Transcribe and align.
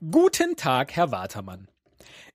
Guten 0.00 0.56
Tag, 0.56 0.92
Herr 0.96 1.12
Watermann. 1.12 1.68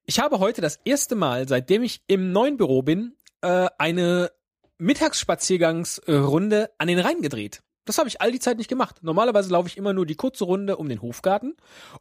Ich 0.05 0.19
habe 0.19 0.39
heute 0.39 0.61
das 0.61 0.79
erste 0.85 1.15
Mal, 1.15 1.47
seitdem 1.47 1.83
ich 1.83 2.01
im 2.07 2.31
neuen 2.31 2.57
Büro 2.57 2.81
bin, 2.81 3.15
äh, 3.41 3.67
eine 3.77 4.31
Mittagsspaziergangsrunde 4.77 6.71
an 6.77 6.87
den 6.87 6.99
Rhein 6.99 7.21
gedreht. 7.21 7.61
Das 7.85 7.97
habe 7.97 8.07
ich 8.07 8.21
all 8.21 8.31
die 8.31 8.39
Zeit 8.39 8.57
nicht 8.57 8.69
gemacht. 8.69 8.97
Normalerweise 9.01 9.51
laufe 9.51 9.67
ich 9.67 9.77
immer 9.77 9.93
nur 9.93 10.05
die 10.05 10.15
kurze 10.15 10.45
Runde 10.45 10.77
um 10.77 10.87
den 10.87 11.01
Hofgarten 11.01 11.57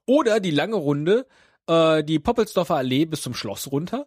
oder 0.06 0.38
die 0.38 0.52
lange 0.52 0.76
Runde, 0.76 1.26
äh, 1.66 2.04
die 2.04 2.20
Poppelsdorfer 2.20 2.76
Allee 2.76 3.04
bis 3.04 3.22
zum 3.22 3.34
Schloss 3.34 3.70
runter. 3.70 4.06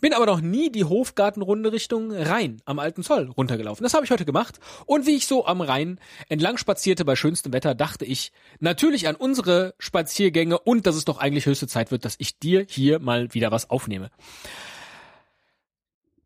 Bin 0.00 0.12
aber 0.12 0.26
noch 0.26 0.40
nie 0.40 0.70
die 0.70 0.84
Hofgartenrunde 0.84 1.72
Richtung 1.72 2.12
Rhein 2.12 2.60
am 2.64 2.78
Alten 2.78 3.02
Zoll 3.02 3.30
runtergelaufen. 3.30 3.84
Das 3.84 3.94
habe 3.94 4.04
ich 4.04 4.10
heute 4.10 4.24
gemacht. 4.24 4.60
Und 4.86 5.06
wie 5.06 5.16
ich 5.16 5.26
so 5.26 5.46
am 5.46 5.60
Rhein 5.60 5.98
entlang 6.28 6.58
spazierte 6.58 7.04
bei 7.04 7.16
schönstem 7.16 7.52
Wetter, 7.52 7.74
dachte 7.74 8.04
ich 8.04 8.32
natürlich 8.60 9.08
an 9.08 9.16
unsere 9.16 9.74
Spaziergänge 9.78 10.58
und 10.58 10.86
dass 10.86 10.96
es 10.96 11.04
doch 11.04 11.18
eigentlich 11.18 11.46
höchste 11.46 11.66
Zeit 11.66 11.90
wird, 11.90 12.04
dass 12.04 12.16
ich 12.18 12.38
dir 12.38 12.66
hier 12.68 12.98
mal 12.98 13.32
wieder 13.34 13.50
was 13.50 13.70
aufnehme. 13.70 14.10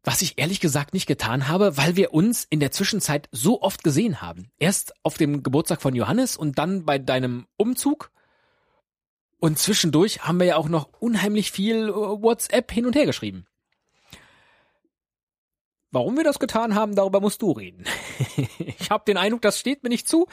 Was 0.04 0.22
ich 0.22 0.38
ehrlich 0.38 0.60
gesagt 0.60 0.94
nicht 0.94 1.06
getan 1.06 1.48
habe, 1.48 1.76
weil 1.76 1.96
wir 1.96 2.14
uns 2.14 2.46
in 2.48 2.60
der 2.60 2.70
Zwischenzeit 2.70 3.28
so 3.30 3.60
oft 3.60 3.84
gesehen 3.84 4.22
haben. 4.22 4.50
Erst 4.58 4.94
auf 5.02 5.18
dem 5.18 5.42
Geburtstag 5.42 5.82
von 5.82 5.94
Johannes 5.94 6.36
und 6.36 6.58
dann 6.58 6.84
bei 6.84 6.98
deinem 6.98 7.46
Umzug. 7.56 8.10
Und 9.38 9.58
zwischendurch 9.58 10.22
haben 10.22 10.38
wir 10.38 10.46
ja 10.46 10.56
auch 10.56 10.68
noch 10.68 10.88
unheimlich 10.98 11.52
viel 11.52 11.88
äh, 11.88 11.92
WhatsApp 11.92 12.72
hin 12.72 12.86
und 12.86 12.96
her 12.96 13.06
geschrieben. 13.06 13.46
Warum 15.90 16.16
wir 16.16 16.24
das 16.24 16.38
getan 16.38 16.74
haben, 16.74 16.94
darüber 16.94 17.20
musst 17.20 17.40
du 17.40 17.52
reden. 17.52 17.84
ich 18.58 18.90
habe 18.90 19.04
den 19.06 19.16
Eindruck, 19.16 19.42
das 19.42 19.58
steht 19.58 19.82
mir 19.82 19.88
nicht 19.88 20.06
zu. 20.06 20.26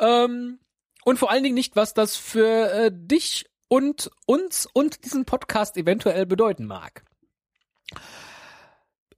Ähm, 0.00 0.58
und 1.04 1.18
vor 1.18 1.30
allen 1.30 1.44
Dingen 1.44 1.54
nicht, 1.54 1.76
was 1.76 1.94
das 1.94 2.16
für 2.16 2.70
äh, 2.72 2.90
dich 2.92 3.46
und 3.68 4.10
uns 4.26 4.66
und 4.72 5.04
diesen 5.04 5.24
Podcast 5.24 5.76
eventuell 5.76 6.26
bedeuten 6.26 6.66
mag. 6.66 7.04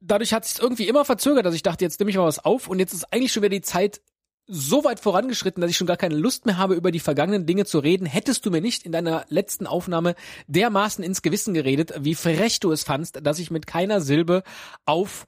Dadurch 0.01 0.33
hat 0.33 0.45
es 0.45 0.59
irgendwie 0.59 0.89
immer 0.89 1.05
verzögert, 1.05 1.47
dass 1.47 1.55
ich 1.55 1.63
dachte, 1.63 1.85
jetzt 1.85 1.99
nehme 1.99 2.11
ich 2.11 2.17
mal 2.17 2.25
was 2.25 2.45
auf 2.45 2.69
und 2.69 2.79
jetzt 2.79 2.93
ist 2.93 3.13
eigentlich 3.13 3.33
schon 3.33 3.43
wieder 3.43 3.51
die 3.51 3.63
Zeit 3.63 4.01
so 4.47 4.85
weit 4.85 5.01
vorangeschritten, 5.01 5.61
dass 5.61 5.71
ich 5.71 5.77
schon 5.77 5.87
gar 5.87 5.99
keine 5.99 6.17
Lust 6.17 6.47
mehr 6.47 6.57
habe, 6.57 6.75
über 6.75 6.91
die 6.91 7.01
vergangenen 7.01 7.45
Dinge 7.45 7.67
zu 7.67 7.79
reden. 7.79 8.07
Hättest 8.07 8.47
du 8.47 8.51
mir 8.51 8.63
nicht 8.63 8.85
in 8.85 8.93
deiner 8.93 9.27
letzten 9.29 9.67
Aufnahme 9.67 10.15
dermaßen 10.47 11.05
ins 11.05 11.21
Gewissen 11.21 11.53
geredet, 11.53 11.93
wie 11.99 12.15
frech 12.15 12.59
du 12.61 12.73
es 12.73 12.85
fandst, 12.85 13.19
dass 13.23 13.39
ich 13.39 13.51
mit 13.51 13.67
keiner 13.67 14.01
Silbe 14.01 14.43
auf 14.87 15.27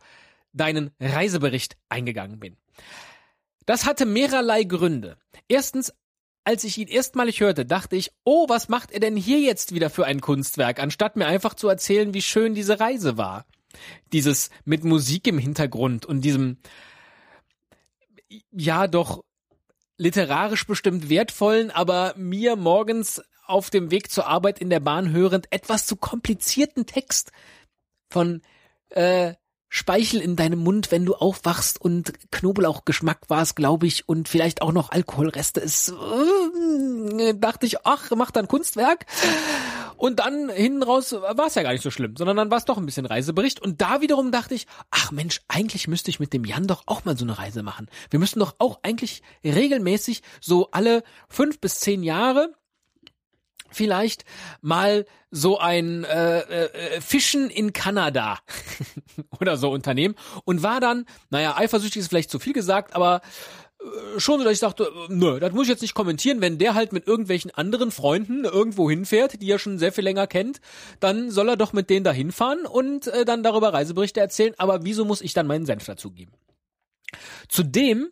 deinen 0.53 0.91
Reisebericht 1.01 1.77
eingegangen 1.89 2.39
bin. 2.39 2.57
Das 3.67 3.85
hatte 3.85 4.07
mehrerlei 4.07 4.65
Gründe. 4.65 5.17
Erstens, 5.49 5.93
als 6.45 6.65
ich 6.65 6.79
ihn 6.79 6.89
erstmalig 6.89 7.41
hörte, 7.41 7.65
dachte 7.65 7.97
ich, 7.97 8.11
oh, 8.25 8.49
was 8.49 8.69
macht 8.69 8.91
er 8.91 9.01
denn 9.01 9.17
hier 9.17 9.41
jetzt 9.41 9.75
wieder 9.75 9.91
für 9.91 10.07
ein 10.07 10.21
Kunstwerk, 10.21 10.81
anstatt 10.81 11.17
mir 11.17 11.27
einfach 11.27 11.55
zu 11.55 11.69
erzählen, 11.69 12.15
wie 12.15 12.23
schön 12.23 12.55
diese 12.55 12.81
Reise 12.81 13.17
war. 13.17 13.47
Dieses 14.13 14.51
mit 14.65 14.83
Musik 14.83 15.27
im 15.29 15.39
Hintergrund 15.39 16.07
und 16.07 16.23
diesem, 16.23 16.59
ja, 18.51 18.89
doch 18.89 19.23
literarisch 19.97 20.67
bestimmt 20.67 21.09
wertvollen, 21.11 21.71
aber 21.71 22.15
mir 22.17 22.57
morgens 22.57 23.23
auf 23.47 23.69
dem 23.69 23.91
Weg 23.91 24.11
zur 24.11 24.27
Arbeit 24.27 24.59
in 24.59 24.71
der 24.71 24.81
Bahn 24.81 25.13
hörend 25.13 25.47
etwas 25.51 25.87
zu 25.87 25.97
komplizierten 25.97 26.87
Text 26.87 27.33
von 28.09 28.43
äh, 28.89 29.35
Speichel 29.73 30.21
in 30.21 30.35
deinem 30.35 30.59
Mund, 30.59 30.91
wenn 30.91 31.07
du 31.07 31.15
aufwachst 31.15 31.81
und 31.81 32.13
Knoblauchgeschmack 32.33 33.31
war 33.31 33.41
es, 33.41 33.55
glaube 33.55 33.87
ich, 33.87 34.09
und 34.09 34.29
vielleicht 34.29 34.63
auch 34.63 34.73
noch 34.73 34.91
Alkoholreste 34.91 35.61
ist, 35.61 35.95
äh, 37.19 37.35
dachte 37.35 37.67
ich, 37.67 37.87
ach, 37.87 38.11
mach 38.17 38.33
dann 38.33 38.49
Kunstwerk. 38.49 39.07
Und 39.97 40.19
dann 40.19 40.49
hinten 40.49 40.83
raus 40.83 41.13
war 41.13 41.47
es 41.47 41.55
ja 41.55 41.63
gar 41.63 41.73
nicht 41.73 41.83
so 41.83 41.91
schlimm, 41.91 42.17
sondern 42.17 42.37
dann 42.37 42.51
war 42.51 42.59
es 42.59 42.65
doch 42.65 42.79
ein 42.79 42.87
bisschen 42.87 43.07
Reisebericht. 43.07 43.61
Und 43.61 43.81
da 43.81 44.01
wiederum 44.01 44.33
dachte 44.33 44.55
ich, 44.55 44.67
ach 44.91 45.13
Mensch, 45.13 45.41
eigentlich 45.47 45.87
müsste 45.87 46.11
ich 46.11 46.19
mit 46.19 46.33
dem 46.33 46.45
Jan 46.45 46.67
doch 46.67 46.83
auch 46.87 47.05
mal 47.05 47.17
so 47.17 47.25
eine 47.25 47.39
Reise 47.39 47.63
machen. 47.63 47.87
Wir 48.11 48.19
müssten 48.19 48.41
doch 48.41 48.57
auch 48.59 48.81
eigentlich 48.83 49.23
regelmäßig 49.45 50.23
so 50.41 50.71
alle 50.73 51.05
fünf 51.29 51.61
bis 51.61 51.79
zehn 51.79 52.03
Jahre 52.03 52.53
vielleicht 53.71 54.25
mal 54.61 55.07
so 55.31 55.59
ein 55.59 56.05
äh, 56.05 56.41
äh, 56.41 57.01
Fischen 57.01 57.51
in 57.51 57.73
Kanada 57.73 58.39
oder 59.41 59.57
so 59.57 59.71
Unternehmen 59.71 60.15
und 60.45 60.63
war 60.63 60.81
dann, 60.81 61.07
naja, 61.31 61.57
eifersüchtig 61.57 62.01
ist 62.01 62.09
vielleicht 62.09 62.31
zu 62.31 62.39
viel 62.39 62.53
gesagt, 62.53 62.97
aber 62.97 63.21
äh, 63.81 64.19
schon 64.19 64.39
so, 64.39 64.45
dass 64.45 64.55
ich 64.55 64.61
dachte, 64.61 64.85
äh, 64.85 65.13
nö, 65.13 65.39
das 65.39 65.53
muss 65.53 65.65
ich 65.65 65.71
jetzt 65.71 65.83
nicht 65.83 65.95
kommentieren, 65.95 66.41
wenn 66.41 66.59
der 66.59 66.75
halt 66.75 66.93
mit 66.93 67.07
irgendwelchen 67.07 67.51
anderen 67.53 67.91
Freunden 67.91 68.45
irgendwo 68.45 68.91
hinfährt, 68.91 69.41
die 69.41 69.51
er 69.51 69.59
schon 69.59 69.79
sehr 69.79 69.93
viel 69.93 70.05
länger 70.05 70.27
kennt, 70.27 70.61
dann 70.99 71.31
soll 71.31 71.49
er 71.49 71.57
doch 71.57 71.73
mit 71.73 71.91
denen 71.91 72.05
da 72.05 72.13
hinfahren 72.13 72.67
und 72.67 73.07
äh, 73.07 73.25
dann 73.25 73.43
darüber 73.43 73.73
Reiseberichte 73.73 74.21
erzählen, 74.21 74.55
aber 74.59 74.85
wieso 74.85 75.05
muss 75.05 75.21
ich 75.21 75.33
dann 75.33 75.47
meinen 75.47 75.67
Senf 75.67 75.85
dazugeben? 75.85 76.35
Zudem 77.49 78.11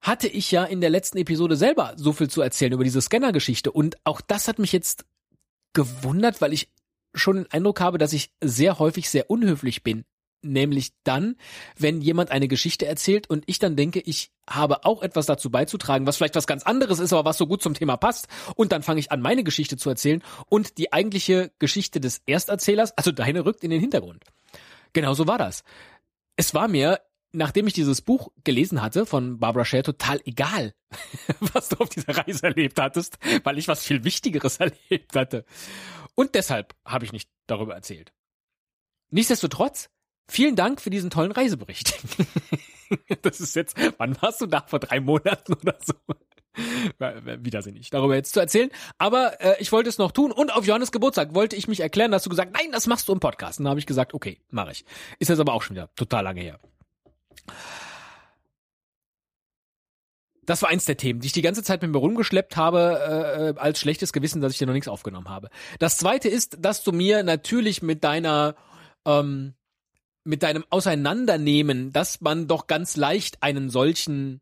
hatte 0.00 0.28
ich 0.28 0.50
ja 0.50 0.64
in 0.64 0.80
der 0.80 0.90
letzten 0.90 1.18
Episode 1.18 1.56
selber 1.56 1.94
so 1.96 2.12
viel 2.12 2.30
zu 2.30 2.40
erzählen 2.40 2.72
über 2.72 2.84
diese 2.84 3.00
Scanner-Geschichte. 3.00 3.72
Und 3.72 3.96
auch 4.04 4.20
das 4.20 4.48
hat 4.48 4.58
mich 4.58 4.72
jetzt 4.72 5.04
gewundert, 5.72 6.40
weil 6.40 6.52
ich 6.52 6.68
schon 7.14 7.36
den 7.36 7.50
Eindruck 7.50 7.80
habe, 7.80 7.98
dass 7.98 8.12
ich 8.12 8.30
sehr 8.42 8.78
häufig 8.78 9.10
sehr 9.10 9.30
unhöflich 9.30 9.82
bin. 9.82 10.04
Nämlich 10.40 10.92
dann, 11.02 11.34
wenn 11.76 12.00
jemand 12.00 12.30
eine 12.30 12.46
Geschichte 12.46 12.86
erzählt 12.86 13.28
und 13.28 13.42
ich 13.46 13.58
dann 13.58 13.74
denke, 13.74 13.98
ich 13.98 14.30
habe 14.48 14.84
auch 14.84 15.02
etwas 15.02 15.26
dazu 15.26 15.50
beizutragen, 15.50 16.06
was 16.06 16.16
vielleicht 16.16 16.36
was 16.36 16.46
ganz 16.46 16.62
anderes 16.62 17.00
ist, 17.00 17.12
aber 17.12 17.24
was 17.24 17.38
so 17.38 17.48
gut 17.48 17.60
zum 17.60 17.74
Thema 17.74 17.96
passt. 17.96 18.28
Und 18.54 18.70
dann 18.70 18.84
fange 18.84 19.00
ich 19.00 19.10
an, 19.10 19.20
meine 19.20 19.42
Geschichte 19.42 19.76
zu 19.76 19.90
erzählen 19.90 20.22
und 20.46 20.78
die 20.78 20.92
eigentliche 20.92 21.50
Geschichte 21.58 22.00
des 22.00 22.22
Ersterzählers, 22.24 22.96
also 22.96 23.10
deine, 23.10 23.44
rückt 23.44 23.64
in 23.64 23.70
den 23.70 23.80
Hintergrund. 23.80 24.22
Genau 24.92 25.12
so 25.14 25.26
war 25.26 25.38
das. 25.38 25.64
Es 26.36 26.54
war 26.54 26.68
mir 26.68 27.00
nachdem 27.32 27.66
ich 27.66 27.72
dieses 27.72 28.00
Buch 28.00 28.30
gelesen 28.44 28.82
hatte 28.82 29.06
von 29.06 29.38
Barbara 29.38 29.64
Share, 29.64 29.82
total 29.82 30.20
egal, 30.24 30.74
was 31.40 31.68
du 31.68 31.76
auf 31.76 31.88
dieser 31.88 32.16
Reise 32.16 32.44
erlebt 32.44 32.80
hattest, 32.80 33.18
weil 33.44 33.58
ich 33.58 33.68
was 33.68 33.84
viel 33.84 34.04
Wichtigeres 34.04 34.56
erlebt 34.60 35.14
hatte. 35.14 35.44
Und 36.14 36.34
deshalb 36.34 36.74
habe 36.84 37.04
ich 37.04 37.12
nicht 37.12 37.30
darüber 37.46 37.74
erzählt. 37.74 38.12
Nichtsdestotrotz, 39.10 39.88
vielen 40.28 40.56
Dank 40.56 40.80
für 40.80 40.90
diesen 40.90 41.10
tollen 41.10 41.32
Reisebericht. 41.32 41.94
das 43.22 43.40
ist 43.40 43.56
jetzt, 43.56 43.76
wann 43.98 44.20
warst 44.20 44.40
du 44.40 44.46
da? 44.46 44.62
Vor 44.66 44.80
drei 44.80 45.00
Monaten 45.00 45.54
oder 45.54 45.78
so? 45.84 45.94
Widersinnig, 46.98 47.90
darüber 47.90 48.16
jetzt 48.16 48.32
zu 48.32 48.40
erzählen. 48.40 48.70
Aber 48.98 49.40
äh, 49.40 49.56
ich 49.60 49.70
wollte 49.70 49.88
es 49.88 49.98
noch 49.98 50.10
tun 50.10 50.32
und 50.32 50.52
auf 50.52 50.66
Johannes 50.66 50.90
Geburtstag 50.90 51.34
wollte 51.34 51.54
ich 51.54 51.68
mich 51.68 51.80
erklären, 51.80 52.10
dass 52.10 52.24
du 52.24 52.30
gesagt, 52.30 52.52
nein, 52.52 52.72
das 52.72 52.86
machst 52.86 53.08
du 53.08 53.12
im 53.12 53.20
Podcast. 53.20 53.60
Und 53.60 53.64
dann 53.64 53.70
habe 53.70 53.80
ich 53.80 53.86
gesagt, 53.86 54.12
okay, 54.12 54.40
mache 54.50 54.72
ich. 54.72 54.84
Ist 55.20 55.28
jetzt 55.28 55.38
aber 55.38 55.52
auch 55.52 55.62
schon 55.62 55.76
wieder 55.76 55.94
total 55.94 56.24
lange 56.24 56.40
her. 56.40 56.58
Das 60.48 60.62
war 60.62 60.70
eins 60.70 60.86
der 60.86 60.96
Themen, 60.96 61.20
die 61.20 61.26
ich 61.26 61.34
die 61.34 61.42
ganze 61.42 61.62
Zeit 61.62 61.82
mit 61.82 61.90
mir 61.90 61.98
rumgeschleppt 61.98 62.56
habe, 62.56 63.54
äh, 63.58 63.60
als 63.60 63.80
schlechtes 63.80 64.14
Gewissen, 64.14 64.40
dass 64.40 64.52
ich 64.52 64.58
dir 64.58 64.66
noch 64.66 64.72
nichts 64.72 64.88
aufgenommen 64.88 65.28
habe. 65.28 65.50
Das 65.78 65.98
zweite 65.98 66.30
ist, 66.30 66.56
dass 66.60 66.82
du 66.82 66.92
mir 66.92 67.22
natürlich 67.22 67.82
mit 67.82 68.02
deiner, 68.02 68.54
ähm, 69.04 69.52
mit 70.24 70.42
deinem 70.42 70.64
Auseinandernehmen, 70.70 71.92
dass 71.92 72.22
man 72.22 72.48
doch 72.48 72.66
ganz 72.66 72.96
leicht 72.96 73.42
einen 73.42 73.68
solchen, 73.68 74.40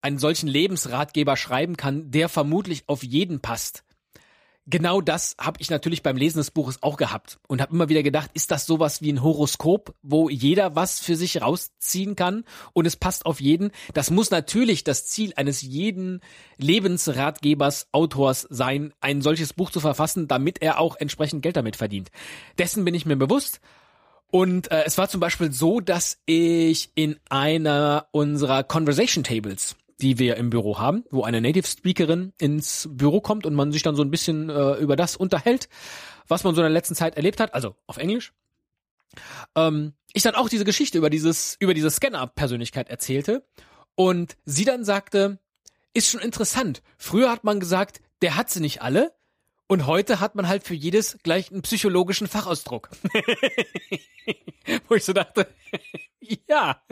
einen 0.00 0.16
solchen 0.18 0.48
Lebensratgeber 0.48 1.36
schreiben 1.36 1.76
kann, 1.76 2.10
der 2.10 2.30
vermutlich 2.30 2.84
auf 2.86 3.02
jeden 3.02 3.40
passt 3.40 3.83
genau 4.66 5.00
das 5.00 5.36
habe 5.38 5.58
ich 5.60 5.70
natürlich 5.70 6.02
beim 6.02 6.16
Lesen 6.16 6.38
des 6.38 6.50
Buches 6.50 6.82
auch 6.82 6.96
gehabt 6.96 7.38
und 7.48 7.60
habe 7.60 7.74
immer 7.74 7.88
wieder 7.88 8.02
gedacht, 8.02 8.30
ist 8.34 8.50
das 8.50 8.66
sowas 8.66 9.02
wie 9.02 9.12
ein 9.12 9.22
Horoskop, 9.22 9.94
wo 10.02 10.28
jeder 10.28 10.74
was 10.74 11.00
für 11.00 11.16
sich 11.16 11.40
rausziehen 11.40 12.16
kann 12.16 12.44
und 12.72 12.86
es 12.86 12.96
passt 12.96 13.26
auf 13.26 13.40
jeden? 13.40 13.70
Das 13.92 14.10
muss 14.10 14.30
natürlich 14.30 14.84
das 14.84 15.06
Ziel 15.06 15.32
eines 15.36 15.62
jeden 15.62 16.20
Lebensratgebers, 16.56 17.88
Autors 17.92 18.46
sein, 18.50 18.92
ein 19.00 19.22
solches 19.22 19.52
Buch 19.52 19.70
zu 19.70 19.80
verfassen, 19.80 20.28
damit 20.28 20.62
er 20.62 20.78
auch 20.80 20.96
entsprechend 20.96 21.42
Geld 21.42 21.56
damit 21.56 21.76
verdient. 21.76 22.10
Dessen 22.58 22.84
bin 22.84 22.94
ich 22.94 23.06
mir 23.06 23.16
bewusst. 23.16 23.60
Und 24.30 24.72
äh, 24.72 24.82
es 24.84 24.98
war 24.98 25.08
zum 25.08 25.20
Beispiel 25.20 25.52
so, 25.52 25.78
dass 25.78 26.18
ich 26.26 26.90
in 26.96 27.20
einer 27.28 28.08
unserer 28.10 28.64
Conversation 28.64 29.22
Tables 29.22 29.76
die 30.00 30.18
wir 30.18 30.36
im 30.36 30.50
Büro 30.50 30.78
haben, 30.78 31.04
wo 31.10 31.22
eine 31.22 31.40
Native 31.40 31.66
Speakerin 31.66 32.32
ins 32.38 32.88
Büro 32.90 33.20
kommt 33.20 33.46
und 33.46 33.54
man 33.54 33.72
sich 33.72 33.82
dann 33.82 33.96
so 33.96 34.02
ein 34.02 34.10
bisschen 34.10 34.50
äh, 34.50 34.74
über 34.74 34.96
das 34.96 35.16
unterhält, 35.16 35.68
was 36.28 36.44
man 36.44 36.54
so 36.54 36.60
in 36.60 36.64
der 36.64 36.72
letzten 36.72 36.94
Zeit 36.94 37.16
erlebt 37.16 37.40
hat, 37.40 37.54
also 37.54 37.76
auf 37.86 37.96
Englisch. 37.96 38.32
Ähm, 39.54 39.92
ich 40.12 40.22
dann 40.22 40.34
auch 40.34 40.48
diese 40.48 40.64
Geschichte 40.64 40.98
über 40.98 41.10
dieses 41.10 41.56
über 41.60 41.74
diese 41.74 41.90
Scanner-Persönlichkeit 41.90 42.88
erzählte 42.88 43.44
und 43.94 44.36
sie 44.44 44.64
dann 44.64 44.84
sagte, 44.84 45.38
ist 45.92 46.08
schon 46.08 46.20
interessant. 46.20 46.82
Früher 46.98 47.30
hat 47.30 47.44
man 47.44 47.60
gesagt, 47.60 48.00
der 48.22 48.36
hat 48.36 48.50
sie 48.50 48.60
nicht 48.60 48.82
alle. 48.82 49.12
Und 49.66 49.86
heute 49.86 50.20
hat 50.20 50.34
man 50.34 50.46
halt 50.46 50.64
für 50.64 50.74
jedes 50.74 51.18
gleich 51.22 51.50
einen 51.50 51.62
psychologischen 51.62 52.26
Fachausdruck. 52.26 52.90
Wo 54.88 54.94
ich 54.94 55.04
so 55.04 55.14
dachte, 55.14 55.48
ja, 56.48 56.82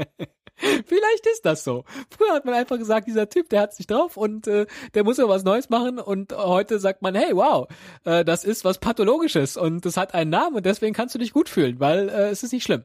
Vielleicht 0.87 1.27
ist 1.27 1.45
das 1.45 1.65
so. 1.65 1.85
Früher 2.11 2.35
hat 2.35 2.45
man 2.45 2.55
einfach 2.55 2.79
gesagt, 2.79 3.07
dieser 3.07 3.29
Typ, 3.29 3.49
der 3.49 3.63
hat's 3.63 3.79
nicht 3.79 3.91
drauf 3.91 4.17
und 4.17 4.47
äh, 4.47 4.67
der 4.95 5.05
muss 5.05 5.19
ja 5.19 5.29
was 5.29 5.45
Neues 5.45 5.71
machen 5.71 5.99
und 5.99 6.33
heute 6.33 6.79
sagt 6.79 7.03
man, 7.03 7.15
hey, 7.15 7.35
wow, 7.35 7.69
äh, 8.05 8.25
das 8.25 8.45
ist 8.45 8.65
was 8.65 8.79
Pathologisches 8.79 9.57
und 9.57 9.85
es 9.87 9.97
hat 9.97 10.15
einen 10.15 10.31
Namen 10.31 10.57
und 10.57 10.67
deswegen 10.67 10.95
kannst 10.95 11.15
du 11.15 11.19
dich 11.19 11.33
gut 11.33 11.49
fühlen, 11.49 11.81
weil 11.81 12.09
äh, 12.09 12.29
es 12.31 12.43
ist 12.43 12.53
nicht 12.53 12.65
schlimm. 12.65 12.85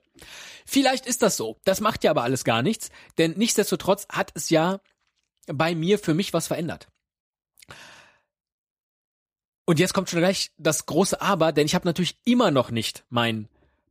Vielleicht 0.66 1.06
ist 1.06 1.22
das 1.22 1.38
so. 1.38 1.58
Das 1.66 1.82
macht 1.82 2.04
ja 2.04 2.12
aber 2.12 2.24
alles 2.24 2.44
gar 2.44 2.62
nichts, 2.62 2.90
denn 3.18 3.34
nichtsdestotrotz 3.38 4.08
hat 4.10 4.32
es 4.34 4.50
ja 4.50 4.80
bei 5.48 5.76
mir 5.76 6.00
für 6.00 6.14
mich 6.14 6.34
was 6.34 6.48
verändert. 6.48 6.88
Und 9.66 9.80
jetzt 9.80 9.94
kommt 9.94 10.10
schon 10.10 10.20
gleich 10.20 10.52
das 10.58 10.86
große 10.86 11.22
Aber, 11.22 11.52
denn 11.52 11.66
ich 11.66 11.76
habe 11.76 11.86
natürlich 11.86 12.18
immer 12.24 12.52
noch 12.52 12.72
nicht 12.72 13.04
mein 13.10 13.50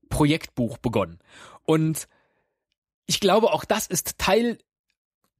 Projektbuch 0.09 0.79
begonnen. 0.79 1.19
Und 1.65 2.09
ich 3.07 3.21
glaube, 3.21 3.53
auch 3.53 3.65
das 3.65 3.87
ist 3.87 4.19
Teil 4.19 4.59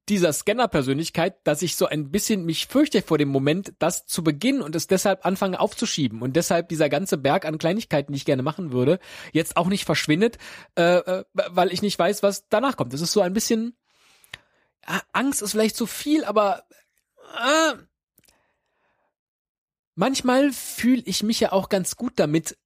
dieser 0.09 0.31
Scanner-Persönlichkeit, 0.31 1.35
dass 1.43 1.61
ich 1.61 1.75
so 1.75 1.85
ein 1.85 2.11
bisschen 2.11 2.45
mich 2.45 2.67
fürchte 2.67 3.01
vor 3.01 3.17
dem 3.17 3.27
Moment, 3.27 3.73
das 3.79 4.05
zu 4.05 4.23
beginnen 4.23 4.61
und 4.61 4.73
es 4.75 4.87
deshalb 4.87 5.25
anfange 5.25 5.59
aufzuschieben 5.59 6.21
und 6.21 6.37
deshalb 6.37 6.69
dieser 6.69 6.87
ganze 6.87 7.17
Berg 7.17 7.43
an 7.43 7.57
Kleinigkeiten, 7.57 8.13
die 8.13 8.17
ich 8.17 8.25
gerne 8.25 8.43
machen 8.43 8.71
würde, 8.71 8.99
jetzt 9.33 9.57
auch 9.57 9.67
nicht 9.67 9.83
verschwindet, 9.83 10.37
äh, 10.75 10.97
äh 10.99 11.23
weil 11.33 11.73
ich 11.73 11.81
nicht 11.81 11.99
weiß, 11.99 12.23
was 12.23 12.47
danach 12.47 12.77
kommt. 12.77 12.93
Das 12.93 13.01
ist 13.01 13.11
so 13.11 13.21
ein 13.21 13.33
bisschen 13.33 13.75
äh, 14.87 14.99
Angst 15.11 15.41
ist 15.41 15.51
vielleicht 15.51 15.75
zu 15.75 15.85
viel, 15.85 16.23
aber 16.23 16.63
äh, 17.37 17.73
manchmal 19.95 20.53
fühle 20.53 21.03
ich 21.05 21.23
mich 21.23 21.41
ja 21.41 21.51
auch 21.51 21.67
ganz 21.67 21.97
gut 21.97 22.13
damit, 22.15 22.57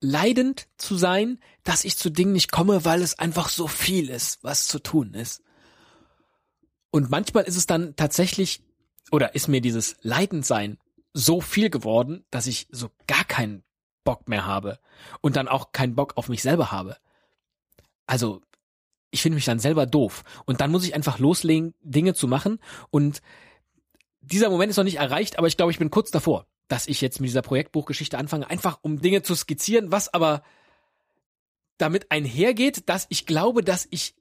leidend 0.00 0.68
zu 0.76 0.96
sein, 0.96 1.38
dass 1.64 1.84
ich 1.84 1.96
zu 1.96 2.10
Dingen 2.10 2.32
nicht 2.32 2.52
komme, 2.52 2.84
weil 2.84 3.02
es 3.02 3.18
einfach 3.18 3.48
so 3.48 3.66
viel 3.66 4.10
ist, 4.10 4.42
was 4.42 4.66
zu 4.66 4.78
tun 4.78 5.14
ist. 5.14 5.42
Und 6.90 7.10
manchmal 7.10 7.44
ist 7.44 7.56
es 7.56 7.66
dann 7.66 7.96
tatsächlich, 7.96 8.62
oder 9.10 9.34
ist 9.34 9.48
mir 9.48 9.60
dieses 9.60 9.96
Leidendsein 10.02 10.78
so 11.12 11.40
viel 11.40 11.70
geworden, 11.70 12.24
dass 12.30 12.46
ich 12.46 12.68
so 12.70 12.90
gar 13.06 13.24
keinen 13.24 13.62
Bock 14.04 14.28
mehr 14.28 14.46
habe 14.46 14.78
und 15.20 15.36
dann 15.36 15.48
auch 15.48 15.72
keinen 15.72 15.94
Bock 15.94 16.16
auf 16.16 16.28
mich 16.28 16.42
selber 16.42 16.70
habe. 16.70 16.96
Also, 18.06 18.40
ich 19.10 19.22
finde 19.22 19.36
mich 19.36 19.44
dann 19.44 19.58
selber 19.58 19.86
doof. 19.86 20.22
Und 20.44 20.60
dann 20.60 20.70
muss 20.70 20.84
ich 20.84 20.94
einfach 20.94 21.18
loslegen, 21.18 21.74
Dinge 21.80 22.14
zu 22.14 22.28
machen. 22.28 22.58
Und 22.90 23.20
dieser 24.20 24.50
Moment 24.50 24.70
ist 24.70 24.76
noch 24.76 24.84
nicht 24.84 24.98
erreicht, 24.98 25.38
aber 25.38 25.46
ich 25.46 25.56
glaube, 25.56 25.72
ich 25.72 25.78
bin 25.78 25.90
kurz 25.90 26.10
davor 26.10 26.46
dass 26.68 26.86
ich 26.86 27.00
jetzt 27.00 27.20
mit 27.20 27.28
dieser 27.28 27.42
Projektbuchgeschichte 27.42 28.18
anfange, 28.18 28.48
einfach 28.48 28.78
um 28.82 29.00
Dinge 29.00 29.22
zu 29.22 29.34
skizzieren, 29.34 29.90
was 29.90 30.12
aber 30.12 30.42
damit 31.78 32.10
einhergeht, 32.10 32.88
dass 32.88 33.06
ich 33.08 33.26
glaube, 33.26 33.62
dass 33.62 33.88
ich 33.90 34.14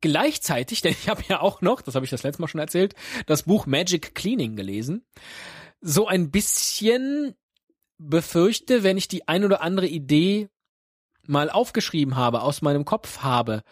gleichzeitig, 0.00 0.80
denn 0.82 0.92
ich 0.92 1.08
habe 1.08 1.22
ja 1.28 1.40
auch 1.40 1.60
noch, 1.60 1.82
das 1.82 1.94
habe 1.94 2.04
ich 2.04 2.10
das 2.10 2.22
letzte 2.22 2.42
Mal 2.42 2.48
schon 2.48 2.60
erzählt, 2.60 2.94
das 3.26 3.44
Buch 3.44 3.66
Magic 3.66 4.14
Cleaning 4.14 4.56
gelesen, 4.56 5.04
so 5.80 6.06
ein 6.06 6.30
bisschen 6.30 7.34
befürchte, 7.98 8.82
wenn 8.82 8.96
ich 8.96 9.08
die 9.08 9.28
ein 9.28 9.44
oder 9.44 9.62
andere 9.62 9.86
Idee 9.86 10.48
mal 11.26 11.50
aufgeschrieben 11.50 12.16
habe, 12.16 12.42
aus 12.42 12.62
meinem 12.62 12.84
Kopf 12.84 13.18
habe 13.18 13.62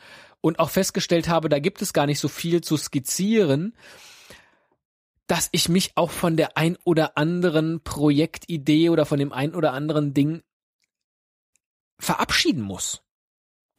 und 0.41 0.59
auch 0.59 0.71
festgestellt 0.71 1.29
habe, 1.29 1.49
da 1.49 1.59
gibt 1.59 1.83
es 1.83 1.93
gar 1.93 2.07
nicht 2.07 2.21
so 2.21 2.29
viel 2.29 2.61
zu 2.61 2.77
skizzieren, 2.77 3.75
dass 5.29 5.51
ich 5.53 5.69
mich 5.69 5.93
auch 5.95 6.11
von 6.11 6.37
der 6.37 6.57
ein 6.57 6.77
oder 6.85 7.17
anderen 7.17 7.83
Projektidee 7.83 8.89
oder 8.89 9.07
von 9.07 9.19
dem 9.19 9.33
ein 9.33 9.55
oder 9.55 9.73
anderen 9.75 10.15
Ding 10.15 10.43
verabschieden 12.01 12.63
muss. 12.63 13.03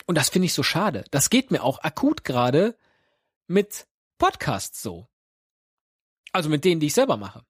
Und 0.05 0.15
das 0.15 0.29
finde 0.29 0.45
ich 0.45 0.53
so 0.53 0.63
schade. 0.63 1.05
Das 1.11 1.29
geht 1.29 1.51
mir 1.51 1.63
auch 1.63 1.79
akut 1.79 2.23
gerade 2.23 2.77
mit 3.47 3.87
Podcasts 4.19 4.81
so. 4.81 5.07
Also 6.31 6.49
mit 6.49 6.63
denen, 6.65 6.79
die 6.79 6.87
ich 6.87 6.93
selber 6.93 7.17
mache. 7.17 7.43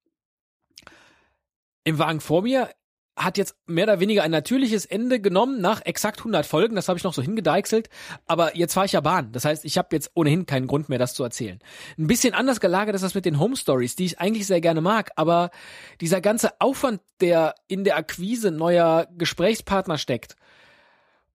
Im 1.84 2.00
Wagen 2.00 2.22
vor 2.22 2.42
mir 2.42 2.74
hat 3.20 3.38
jetzt 3.38 3.56
mehr 3.68 3.84
oder 3.84 4.00
weniger 4.00 4.24
ein 4.24 4.32
natürliches 4.32 4.86
Ende 4.86 5.20
genommen 5.20 5.60
nach 5.60 5.86
exakt 5.86 6.20
100 6.20 6.46
Folgen. 6.46 6.76
Das 6.76 6.88
habe 6.88 6.98
ich 6.98 7.04
noch 7.04 7.14
so 7.14 7.22
hingedeichselt. 7.22 7.90
Aber 8.26 8.56
jetzt 8.56 8.74
fahre 8.74 8.86
ich 8.86 8.94
ja 8.94 9.02
Bahn. 9.02 9.32
Das 9.34 9.46
heißt, 9.46 9.66
ich 9.66 9.78
habe 9.78 9.90
jetzt 9.92 10.12
ohnehin 10.14 10.46
keinen 10.46 10.68
Grund 10.68 10.88
mehr, 10.88 11.00
das 11.00 11.14
zu 11.14 11.24
erzählen. 11.24 11.60
Ein 11.98 12.08
bisschen 12.08 12.34
anders 12.34 12.62
gelagert 12.62 12.96
ist 12.96 13.04
das 13.04 13.16
mit 13.16 13.26
den 13.26 13.40
Home 13.40 13.58
Stories, 13.58 13.96
die 13.96 14.06
ich 14.06 14.20
eigentlich 14.20 14.48
sehr 14.48 14.62
gerne 14.62 14.80
mag. 14.80 15.12
Aber 15.18 15.52
dieser 16.00 16.22
ganze 16.22 16.60
Aufwand, 16.62 17.02
der 17.20 17.56
in 17.68 17.84
der 17.84 17.98
Akquise 17.98 18.52
neuer 18.52 19.08
Gesprächspartner 19.18 19.98
steckt. 19.98 20.36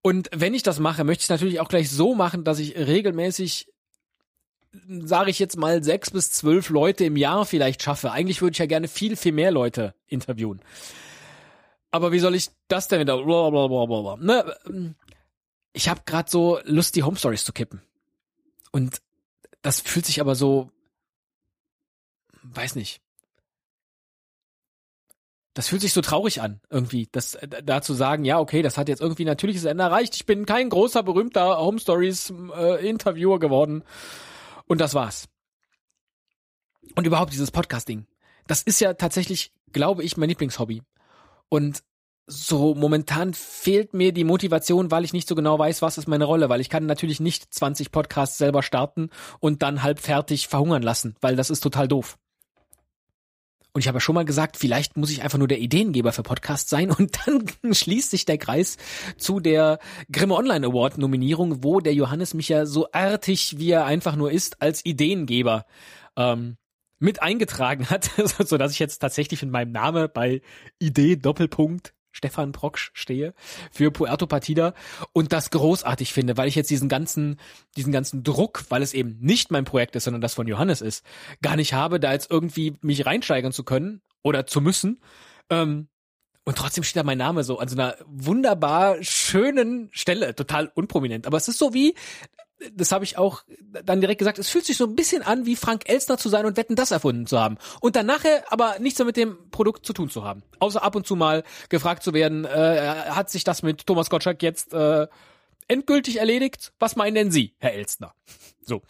Und 0.00 0.30
wenn 0.34 0.54
ich 0.54 0.62
das 0.62 0.80
mache, 0.80 1.04
möchte 1.04 1.22
ich 1.22 1.28
natürlich 1.28 1.60
auch 1.60 1.68
gleich 1.68 1.90
so 1.90 2.14
machen, 2.14 2.44
dass 2.44 2.58
ich 2.58 2.76
regelmäßig 2.76 3.68
sage 4.88 5.30
ich 5.30 5.38
jetzt 5.38 5.56
mal, 5.56 5.84
sechs 5.84 6.10
bis 6.10 6.32
zwölf 6.32 6.68
Leute 6.68 7.04
im 7.04 7.16
Jahr 7.16 7.46
vielleicht 7.46 7.80
schaffe. 7.80 8.10
Eigentlich 8.10 8.42
würde 8.42 8.54
ich 8.54 8.58
ja 8.58 8.66
gerne 8.66 8.88
viel, 8.88 9.14
viel 9.14 9.30
mehr 9.30 9.52
Leute 9.52 9.94
interviewen 10.08 10.60
aber 11.94 12.10
wie 12.10 12.18
soll 12.18 12.34
ich 12.34 12.50
das 12.66 12.88
denn 12.88 12.98
wieder? 12.98 13.22
Blablabla. 13.22 14.16
Ne? 14.16 14.96
Ich 15.72 15.88
habe 15.88 16.00
gerade 16.04 16.28
so 16.28 16.58
Lust, 16.64 16.96
die 16.96 17.04
Home 17.04 17.16
Stories 17.16 17.44
zu 17.44 17.52
kippen. 17.52 17.82
Und 18.72 19.00
das 19.62 19.80
fühlt 19.80 20.04
sich 20.04 20.20
aber 20.20 20.34
so, 20.34 20.72
weiß 22.42 22.74
nicht. 22.74 23.00
Das 25.54 25.68
fühlt 25.68 25.82
sich 25.82 25.92
so 25.92 26.00
traurig 26.00 26.42
an, 26.42 26.60
irgendwie, 26.68 27.08
das 27.12 27.36
äh, 27.36 27.62
da 27.62 27.80
zu 27.80 27.94
sagen, 27.94 28.24
ja, 28.24 28.40
okay, 28.40 28.62
das 28.62 28.76
hat 28.76 28.88
jetzt 28.88 29.00
irgendwie 29.00 29.24
natürliches 29.24 29.64
Ende 29.64 29.84
erreicht. 29.84 30.16
Ich 30.16 30.26
bin 30.26 30.46
kein 30.46 30.70
großer, 30.70 31.04
berühmter 31.04 31.58
Home 31.58 31.78
Stories 31.78 32.34
äh, 32.56 32.88
Interviewer 32.88 33.38
geworden. 33.38 33.84
Und 34.66 34.80
das 34.80 34.94
war's. 34.94 35.28
Und 36.96 37.06
überhaupt 37.06 37.32
dieses 37.32 37.52
Podcasting. 37.52 38.08
Das 38.48 38.62
ist 38.62 38.80
ja 38.80 38.94
tatsächlich, 38.94 39.52
glaube 39.70 40.02
ich, 40.02 40.16
mein 40.16 40.28
Lieblingshobby. 40.28 40.82
Und 41.54 41.84
so 42.26 42.74
momentan 42.74 43.32
fehlt 43.32 43.94
mir 43.94 44.10
die 44.10 44.24
Motivation, 44.24 44.90
weil 44.90 45.04
ich 45.04 45.12
nicht 45.12 45.28
so 45.28 45.36
genau 45.36 45.56
weiß, 45.56 45.82
was 45.82 45.98
ist 45.98 46.08
meine 46.08 46.24
Rolle, 46.24 46.48
weil 46.48 46.60
ich 46.60 46.68
kann 46.68 46.84
natürlich 46.84 47.20
nicht 47.20 47.54
20 47.54 47.92
Podcasts 47.92 48.38
selber 48.38 48.64
starten 48.64 49.10
und 49.38 49.62
dann 49.62 49.84
halb 49.84 50.00
fertig 50.00 50.48
verhungern 50.48 50.82
lassen, 50.82 51.14
weil 51.20 51.36
das 51.36 51.50
ist 51.50 51.60
total 51.60 51.86
doof. 51.86 52.18
Und 53.72 53.82
ich 53.82 53.86
habe 53.86 53.98
ja 53.98 54.00
schon 54.00 54.16
mal 54.16 54.24
gesagt, 54.24 54.56
vielleicht 54.56 54.96
muss 54.96 55.12
ich 55.12 55.22
einfach 55.22 55.38
nur 55.38 55.46
der 55.46 55.60
Ideengeber 55.60 56.10
für 56.10 56.24
Podcasts 56.24 56.68
sein 56.68 56.90
und 56.90 57.16
dann 57.24 57.72
schließt 57.72 58.10
sich 58.10 58.24
der 58.24 58.38
Kreis 58.38 58.76
zu 59.16 59.38
der 59.38 59.78
Grimme 60.10 60.34
Online 60.34 60.66
Award 60.66 60.98
Nominierung, 60.98 61.62
wo 61.62 61.78
der 61.78 61.94
Johannes 61.94 62.34
mich 62.34 62.48
ja 62.48 62.66
so 62.66 62.88
artig, 62.90 63.60
wie 63.60 63.70
er 63.70 63.84
einfach 63.84 64.16
nur 64.16 64.32
ist, 64.32 64.60
als 64.60 64.84
Ideengeber 64.84 65.66
ähm, 66.16 66.56
mit 67.04 67.22
eingetragen 67.22 67.90
hat, 67.90 68.10
so 68.44 68.56
dass 68.56 68.72
ich 68.72 68.78
jetzt 68.78 68.98
tatsächlich 68.98 69.42
mit 69.42 69.52
meinem 69.52 69.72
Name 69.72 70.08
bei 70.08 70.40
Idee 70.78 71.16
Doppelpunkt 71.16 71.94
Stefan 72.10 72.52
Proksch 72.52 72.90
stehe 72.94 73.34
für 73.72 73.90
Puerto 73.90 74.26
Partida 74.26 74.72
und 75.12 75.32
das 75.32 75.50
großartig 75.50 76.12
finde, 76.12 76.36
weil 76.36 76.46
ich 76.48 76.54
jetzt 76.54 76.70
diesen 76.70 76.88
ganzen, 76.88 77.40
diesen 77.76 77.92
ganzen 77.92 78.22
Druck, 78.22 78.64
weil 78.68 78.82
es 78.82 78.94
eben 78.94 79.18
nicht 79.20 79.50
mein 79.50 79.64
Projekt 79.64 79.96
ist, 79.96 80.04
sondern 80.04 80.20
das 80.20 80.34
von 80.34 80.46
Johannes 80.46 80.80
ist, 80.80 81.04
gar 81.42 81.56
nicht 81.56 81.74
habe, 81.74 81.98
da 81.98 82.12
jetzt 82.12 82.30
irgendwie 82.30 82.76
mich 82.82 83.04
reinsteigern 83.04 83.52
zu 83.52 83.64
können 83.64 84.00
oder 84.22 84.46
zu 84.46 84.60
müssen. 84.60 85.00
Ähm, 85.50 85.88
und 86.44 86.56
trotzdem 86.56 86.84
steht 86.84 87.00
da 87.00 87.04
mein 87.04 87.18
Name 87.18 87.42
so 87.42 87.58
an 87.58 87.68
so 87.68 87.74
einer 87.74 87.96
wunderbar 88.06 89.02
schönen 89.02 89.88
Stelle, 89.92 90.34
total 90.36 90.70
unprominent. 90.74 91.26
Aber 91.26 91.38
es 91.38 91.48
ist 91.48 91.58
so 91.58 91.74
wie, 91.74 91.94
das 92.72 92.92
habe 92.92 93.04
ich 93.04 93.18
auch 93.18 93.42
dann 93.84 94.00
direkt 94.00 94.18
gesagt, 94.18 94.38
es 94.38 94.48
fühlt 94.48 94.64
sich 94.64 94.76
so 94.76 94.84
ein 94.84 94.94
bisschen 94.94 95.22
an, 95.22 95.46
wie 95.46 95.56
Frank 95.56 95.88
Elstner 95.88 96.18
zu 96.18 96.28
sein 96.28 96.46
und 96.46 96.56
Wetten 96.56 96.76
das 96.76 96.90
erfunden 96.90 97.26
zu 97.26 97.38
haben. 97.38 97.58
Und 97.80 97.96
dann 97.96 98.06
nachher 98.06 98.44
aber 98.50 98.78
nichts 98.78 98.98
mehr 98.98 99.06
mit 99.06 99.16
dem 99.16 99.50
Produkt 99.50 99.86
zu 99.86 99.92
tun 99.92 100.10
zu 100.10 100.24
haben. 100.24 100.42
Außer 100.58 100.82
ab 100.82 100.94
und 100.94 101.06
zu 101.06 101.16
mal 101.16 101.44
gefragt 101.68 102.02
zu 102.02 102.14
werden, 102.14 102.44
äh, 102.44 103.04
hat 103.08 103.30
sich 103.30 103.44
das 103.44 103.62
mit 103.62 103.86
Thomas 103.86 104.10
Gottschalk 104.10 104.42
jetzt 104.42 104.72
äh, 104.72 105.06
endgültig 105.68 106.18
erledigt? 106.18 106.72
Was 106.78 106.96
meinen 106.96 107.14
denn 107.14 107.30
Sie, 107.30 107.54
Herr 107.58 107.72
Elstner? 107.72 108.14
So. 108.66 108.80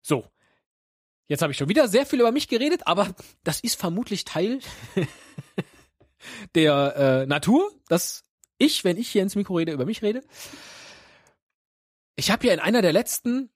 So. 0.00 0.24
Jetzt 1.26 1.42
habe 1.42 1.50
ich 1.50 1.58
schon 1.58 1.68
wieder 1.68 1.88
sehr 1.88 2.06
viel 2.06 2.20
über 2.20 2.30
mich 2.30 2.46
geredet, 2.46 2.82
aber 2.86 3.08
das 3.42 3.58
ist 3.58 3.74
vermutlich 3.74 4.24
Teil 4.24 4.60
der 6.54 6.94
äh, 6.96 7.26
Natur. 7.26 7.72
Das 7.88 8.22
ich, 8.58 8.84
wenn 8.84 8.96
ich 8.96 9.08
hier 9.08 9.22
ins 9.22 9.36
Mikro 9.36 9.56
rede, 9.56 9.72
über 9.72 9.86
mich 9.86 10.02
rede. 10.02 10.22
Ich 12.16 12.30
habe 12.30 12.46
ja 12.46 12.52
in 12.52 12.60
einer 12.60 12.82
der 12.82 12.92
letzten 12.92 13.50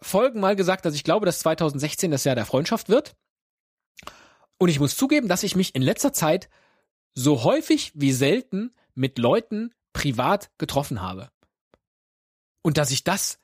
Folgen 0.00 0.40
mal 0.40 0.56
gesagt, 0.56 0.84
dass 0.84 0.94
ich 0.94 1.04
glaube, 1.04 1.26
dass 1.26 1.40
2016 1.40 2.10
das 2.10 2.24
Jahr 2.24 2.34
der 2.34 2.46
Freundschaft 2.46 2.88
wird. 2.88 3.16
Und 4.58 4.68
ich 4.68 4.78
muss 4.78 4.96
zugeben, 4.96 5.28
dass 5.28 5.42
ich 5.42 5.56
mich 5.56 5.74
in 5.74 5.82
letzter 5.82 6.12
Zeit 6.12 6.48
so 7.14 7.44
häufig 7.44 7.92
wie 7.94 8.12
selten 8.12 8.74
mit 8.94 9.18
Leuten 9.18 9.74
privat 9.92 10.50
getroffen 10.58 11.02
habe. 11.02 11.30
Und 12.62 12.78
dass 12.78 12.90
ich 12.90 13.04
das 13.04 13.40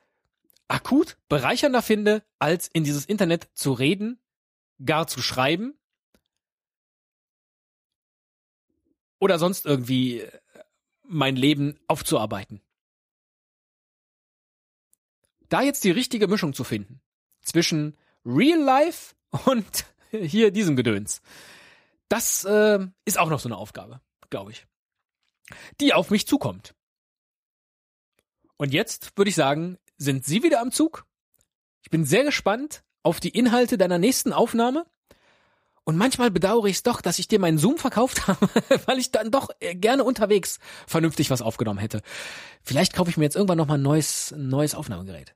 akut 0.67 1.17
bereichernder 1.27 1.81
finde, 1.81 2.23
als 2.37 2.67
in 2.67 2.83
dieses 2.83 3.05
Internet 3.05 3.49
zu 3.53 3.73
reden, 3.73 4.19
gar 4.85 5.07
zu 5.07 5.21
schreiben 5.21 5.77
oder 9.19 9.39
sonst 9.39 9.65
irgendwie 9.65 10.25
mein 11.09 11.35
Leben 11.35 11.79
aufzuarbeiten. 11.87 12.61
Da 15.49 15.61
jetzt 15.61 15.83
die 15.83 15.91
richtige 15.91 16.27
Mischung 16.27 16.53
zu 16.53 16.63
finden 16.63 17.01
zwischen 17.41 17.97
Real 18.23 18.59
Life 18.59 19.15
und 19.45 19.85
hier 20.11 20.51
diesem 20.51 20.75
Gedöns, 20.75 21.21
das 22.07 22.43
äh, 22.45 22.79
ist 23.05 23.17
auch 23.17 23.29
noch 23.29 23.39
so 23.39 23.49
eine 23.49 23.57
Aufgabe, 23.57 24.01
glaube 24.29 24.51
ich, 24.51 24.67
die 25.79 25.93
auf 25.93 26.11
mich 26.11 26.27
zukommt. 26.27 26.75
Und 28.57 28.73
jetzt 28.73 29.17
würde 29.17 29.29
ich 29.29 29.35
sagen, 29.35 29.77
sind 29.97 30.25
Sie 30.25 30.43
wieder 30.43 30.61
am 30.61 30.71
Zug? 30.71 31.05
Ich 31.81 31.89
bin 31.89 32.05
sehr 32.05 32.23
gespannt 32.23 32.83
auf 33.03 33.19
die 33.19 33.29
Inhalte 33.29 33.77
deiner 33.77 33.97
nächsten 33.97 34.33
Aufnahme. 34.33 34.85
Und 35.89 35.97
manchmal 35.97 36.29
bedauere 36.29 36.67
ich 36.67 36.75
es 36.75 36.83
doch, 36.83 37.01
dass 37.01 37.17
ich 37.17 37.27
dir 37.27 37.39
meinen 37.39 37.57
Zoom 37.57 37.79
verkauft 37.79 38.27
habe, 38.27 38.47
weil 38.85 38.99
ich 38.99 39.09
dann 39.09 39.31
doch 39.31 39.49
äh, 39.59 39.73
gerne 39.73 40.03
unterwegs 40.03 40.59
vernünftig 40.85 41.31
was 41.31 41.41
aufgenommen 41.41 41.79
hätte. 41.79 42.03
Vielleicht 42.61 42.93
kaufe 42.93 43.09
ich 43.09 43.17
mir 43.17 43.23
jetzt 43.23 43.35
irgendwann 43.35 43.57
noch 43.57 43.65
mal 43.65 43.79
ein 43.79 43.81
neues, 43.81 44.31
ein 44.31 44.49
neues 44.49 44.75
Aufnahmegerät. 44.75 45.33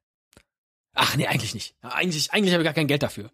Ach 0.93 1.15
nee, 1.15 1.25
eigentlich 1.25 1.55
nicht. 1.55 1.75
Eigentlich, 1.81 2.33
eigentlich 2.33 2.53
habe 2.53 2.61
ich 2.61 2.65
gar 2.65 2.75
kein 2.75 2.85
Geld 2.85 3.01
dafür. 3.01 3.31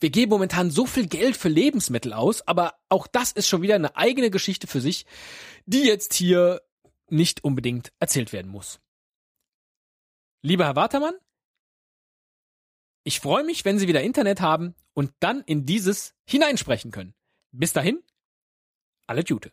Wir 0.00 0.10
geben 0.10 0.30
momentan 0.30 0.72
so 0.72 0.84
viel 0.84 1.06
Geld 1.06 1.36
für 1.36 1.48
Lebensmittel 1.48 2.12
aus, 2.12 2.44
aber 2.48 2.74
auch 2.88 3.06
das 3.06 3.30
ist 3.30 3.46
schon 3.46 3.62
wieder 3.62 3.76
eine 3.76 3.94
eigene 3.94 4.28
Geschichte 4.28 4.66
für 4.66 4.80
sich, 4.80 5.06
die 5.66 5.84
jetzt 5.84 6.12
hier 6.12 6.60
nicht 7.08 7.44
unbedingt 7.44 7.92
erzählt 8.00 8.32
werden 8.32 8.50
muss. 8.50 8.80
Lieber 10.42 10.64
Herr 10.64 10.74
Watermann, 10.74 11.14
ich 13.04 13.20
freue 13.20 13.44
mich, 13.44 13.64
wenn 13.64 13.78
Sie 13.78 13.88
wieder 13.88 14.02
Internet 14.02 14.40
haben 14.40 14.74
und 14.94 15.12
dann 15.20 15.42
in 15.42 15.66
dieses 15.66 16.14
hineinsprechen 16.24 16.90
können. 16.90 17.14
Bis 17.50 17.72
dahin, 17.72 18.02
alle 19.06 19.22
Jute. 19.22 19.52